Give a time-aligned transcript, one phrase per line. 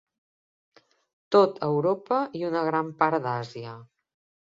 [1.37, 3.79] Tot Europa i una gran part d'Àsia.